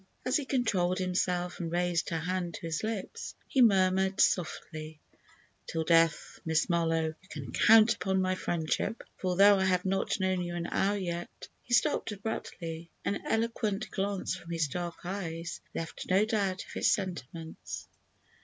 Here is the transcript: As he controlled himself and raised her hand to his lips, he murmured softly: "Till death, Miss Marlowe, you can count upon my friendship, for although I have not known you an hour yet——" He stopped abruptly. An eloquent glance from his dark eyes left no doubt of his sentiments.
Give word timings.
As 0.25 0.35
he 0.37 0.45
controlled 0.45 0.97
himself 0.97 1.59
and 1.59 1.71
raised 1.71 2.09
her 2.09 2.21
hand 2.21 2.55
to 2.55 2.61
his 2.61 2.81
lips, 2.83 3.35
he 3.47 3.61
murmured 3.61 4.19
softly: 4.19 4.99
"Till 5.67 5.83
death, 5.83 6.39
Miss 6.43 6.67
Marlowe, 6.67 7.13
you 7.21 7.29
can 7.29 7.51
count 7.51 7.93
upon 7.93 8.19
my 8.19 8.33
friendship, 8.33 9.03
for 9.17 9.27
although 9.27 9.59
I 9.59 9.65
have 9.65 9.85
not 9.85 10.19
known 10.19 10.41
you 10.41 10.55
an 10.55 10.65
hour 10.65 10.97
yet——" 10.97 11.47
He 11.61 11.75
stopped 11.75 12.11
abruptly. 12.11 12.89
An 13.05 13.19
eloquent 13.27 13.91
glance 13.91 14.35
from 14.35 14.49
his 14.49 14.67
dark 14.67 14.95
eyes 15.03 15.61
left 15.75 16.09
no 16.09 16.25
doubt 16.25 16.63
of 16.65 16.71
his 16.73 16.91
sentiments. 16.91 17.87